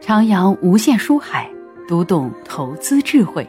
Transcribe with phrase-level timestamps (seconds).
[0.00, 1.48] 徜徉无限书海，
[1.86, 3.46] 读懂投资智慧。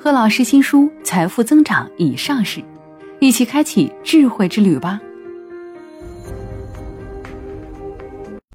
[0.00, 2.62] 贺老师新书《财富增长》已上市，
[3.20, 5.00] 一起开启智慧之旅吧！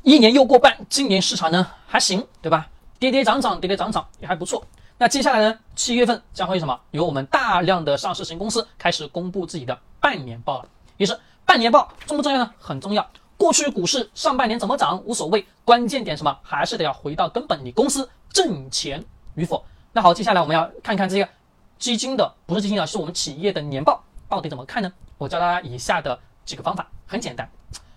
[0.01, 2.67] 一年又过半，今年市场呢还行，对吧？
[2.97, 4.63] 跌跌涨涨，跌跌涨涨也还不错。
[4.97, 6.79] 那接下来呢，七月份将会什么？
[6.91, 10.69] 有我们大量的上市型公司开始公布自己的半年报了。
[10.95, 12.49] 也是半年报重不重要呢？
[12.57, 13.05] 很重要。
[13.39, 19.01] 过去股市上半年怎么涨无所谓，关键点什么还是得要回到根本，你公司挣钱
[19.35, 19.63] 与否。
[19.93, 21.29] 那好，接下来我们要看看这个
[21.77, 24.91] 基金的，不是基金啊，是我们企业的年报到底怎么看呢？
[25.17, 27.49] 我教大家以下的几个方法，很简单。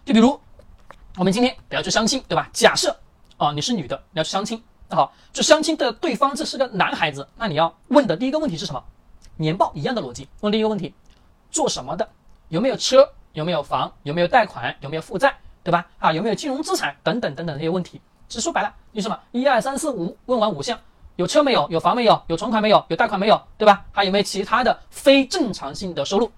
[0.05, 0.41] 就比如
[1.17, 2.49] 我们今天要去相亲，对吧？
[2.53, 2.97] 假设
[3.37, 8.81] 啊你是女的，你要去相亲，那好，就相亲的对方这是个男孩子，那你要问的第一个问题是什么？
[9.39, 10.95] 年报一样的逻辑，问第一个问题，
[11.51, 12.09] 做什么的？
[12.49, 13.13] 有没有车？
[13.33, 13.93] 有没有房？
[14.03, 14.75] 有没有贷款？
[14.81, 15.35] 有没有负债？
[15.65, 15.87] 对吧？
[15.99, 16.97] 啊，有没有金融资产？
[17.03, 19.19] 等等等等这些问题，其实说白了，你什么？
[19.31, 20.79] 一二三四五，问完五项，
[21.17, 21.69] 有车没有？
[21.71, 22.21] 有房没有？
[22.27, 22.85] 有存款没有？
[22.89, 23.41] 有贷款没有？
[23.57, 23.85] 对吧？
[23.93, 26.31] 还有没有其他的非正常性的收入？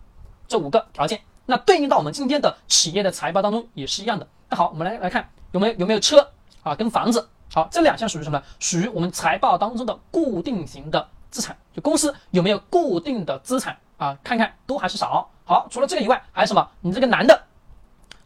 [0.46, 4.28] 这五个条件，那对应到我们今天的企业的财报当中也是一样的。
[4.50, 6.30] 那好，我们来来看有没有有没有车
[6.62, 6.74] 啊？
[6.74, 8.44] 跟房子，好，这两项属于什么呢？
[8.60, 14.18] 属于我们财报当中的固定型的资产，就公司有没有固定的资产啊？
[14.22, 15.30] 看看多还是少？
[15.44, 16.66] 好，除了这个以外，还有什么？
[16.80, 17.42] 你这个男的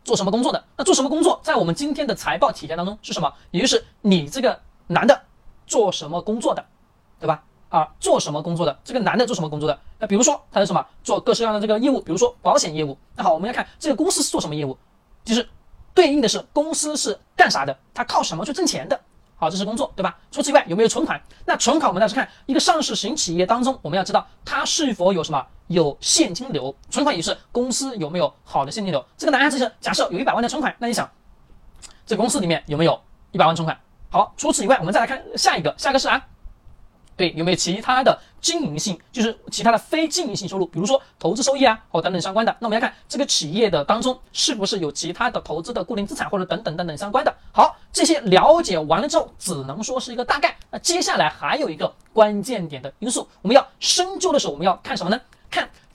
[0.05, 0.65] 做什么工作的？
[0.77, 3.33] 那做什么工作，在我们今天的财报体现当中是什么？
[3.51, 5.21] 也就是你这个男的
[5.67, 6.65] 做什么工作的，
[7.19, 7.43] 对吧？
[7.71, 8.79] 啊，做什么工作的？
[8.85, 9.79] 这个男的做什么工作的？
[9.99, 10.87] 那比如说他是什么？
[11.03, 12.97] 做各式各样的这个业务，比如说保险业务。
[13.17, 14.79] 那好，我们要看这个公司是做什么业务，
[15.25, 15.49] 就是
[15.93, 17.77] 对应的是公司是干啥的？
[17.93, 18.99] 他靠什么去挣钱的？
[19.41, 20.19] 好，这是工作，对吧？
[20.33, 21.21] 除此以外，有没有存款？
[21.47, 29.05] 那存款我们要去看一个上市型企业当中，我们要知道它是否有什么有现金流，存款也是公司有没有好的现金流。
[29.17, 31.09] 这个男孩子是假设有一百万的存款，那你想，
[32.05, 33.01] 这公司里面有没有
[33.31, 33.79] 一百万存款？
[34.11, 36.27] 好，除此以外，我们再来看下一个，下一个是啊。
[37.19, 42.57] 对，有没有其他的经营性，就是其他的非经营性收入，比如说投资收益啊，或等等相关的。
[42.61, 47.35] 那我们要看这个企业的当中是不是有其他的投资的固定资产，或者等等等等相关的。
[47.53, 50.57] 好，这些了解完了之后，只能说是一个大概。
[50.71, 55.21] 那接下来还有一个关键点的因素，我们要深究的时候，我们要看什么呢？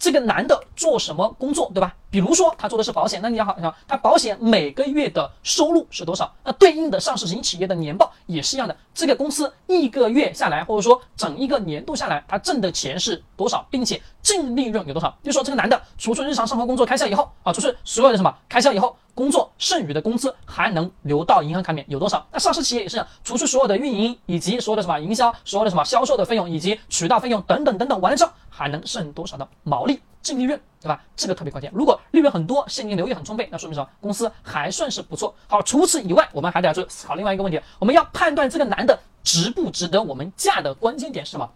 [0.04, 1.96] 这个男的做什么工作，对吧？
[2.10, 6.30] 比如说他做的是保险，那你要好想他保险每个月的收入是多少？
[6.44, 8.76] 那对应的上市型企业的年报也是一样的。
[8.94, 15.18] 这个公司一个月下来，或者说整一个年度下来，他挣的钱是多少，并且净利润有多少？
[15.24, 22.28] 就说这个男的除去日常生活工作开销以后啊，除去所有的什么开销以后，工作剩余的工资还能留到银行卡里面有多少？
[22.34, 30.00] 那上市企业也是，除去所有的运营以及所有的什么营销、所有的什么销售的费用以及渠道费用等等等等完了之后，还能剩多少的毛利？
[30.22, 31.04] 净利润，对吧？
[31.18, 31.70] 这个特别关键。
[31.76, 33.90] 如果利润很多，现金流也很充沛，那说明什么？
[34.00, 35.36] 公司还算是不错。
[35.50, 41.52] 好，除此以外，我们还得要去思考另外一个问题：我们要判断这个男的值不值得我们嫁的关键点是什么？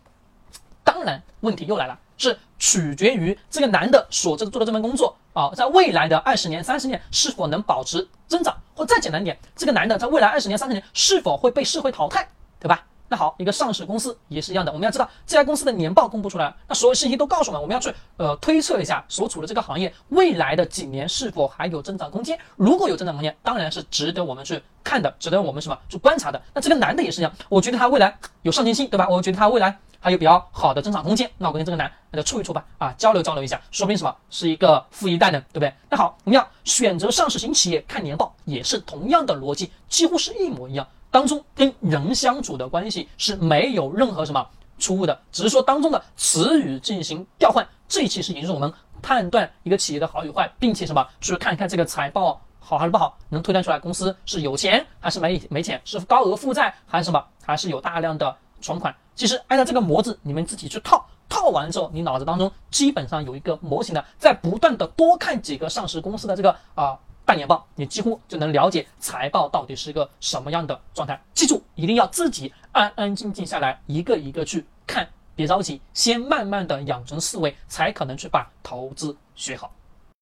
[0.84, 12.28] 当然，问题又来了，是取决于这个男的所这做的这份工作啊，在未来的二十年、三十年是否能保持增长，或再简单点，这个男的在未来二十年、三十年是否会被社会淘汰，
[12.59, 12.85] 对吧？
[13.09, 22.38] 那好，一个上市公司也是一样的，我们要知道这家公司的年报公布出来，那所有信息都告诉我们，我们要去呃推测一下所处的这个行业未来的几年是否还有增长空间。
[22.56, 26.41] 如果有增长空间，当然是值得我们去看的，值得我们什么去观察的。
[26.53, 29.07] 那这个男的也是一样，我觉得他未来有上进心，对吧？
[29.09, 35.73] 我觉得他未来还有比较好的增长空间，那我跟这个男那就处一处吧，啊，交流交流一下，说明什么是一个富一代呢，对不对？
[35.90, 40.85] 那好，我们要选择上市型企业看年报，也是同样的逻辑，几乎是一模一样。
[41.09, 44.47] 当中跟人相处的关系是没有任何什么
[44.78, 47.68] 出入的，只是说当中的词语进行调换。
[47.88, 58.94] 这其实也就是我们判断一个企业的好与坏，并且什么去看一看这个财报好还是不好，能推断出来公司是有钱还是没没钱，是高额负债还是什么，还是有大量的存款。
[59.16, 67.00] 其实按照这个模子，你们自己去套，套完之后，你脑子当中基本上有一个模型的，在不断的多看几个上市公司的这个啊。
[67.28, 71.22] 半年报，你几乎就能了解财报到底是一个什么样的状态。
[71.34, 79.70] 记住，一定要自己安安静静下来，一个一个去看，别着急，先慢慢的养成思维，才可能去把投资学好。